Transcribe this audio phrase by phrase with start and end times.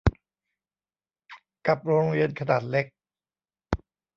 [1.67, 2.85] กับโรงเรียนขนาดเล็ก